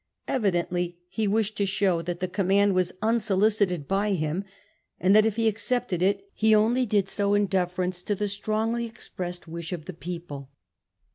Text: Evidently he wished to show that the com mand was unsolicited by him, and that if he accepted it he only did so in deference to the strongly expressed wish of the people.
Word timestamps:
Evidently 0.27 0.97
he 1.09 1.27
wished 1.27 1.55
to 1.57 1.65
show 1.67 2.01
that 2.01 2.19
the 2.19 2.27
com 2.27 2.47
mand 2.47 2.73
was 2.73 2.91
unsolicited 3.03 3.87
by 3.87 4.13
him, 4.13 4.43
and 4.99 5.15
that 5.15 5.27
if 5.27 5.35
he 5.35 5.47
accepted 5.47 6.01
it 6.01 6.27
he 6.33 6.55
only 6.55 6.87
did 6.87 7.07
so 7.07 7.35
in 7.35 7.45
deference 7.45 8.01
to 8.01 8.15
the 8.15 8.27
strongly 8.27 8.87
expressed 8.87 9.47
wish 9.47 9.71
of 9.71 9.85
the 9.85 9.93
people. 9.93 10.49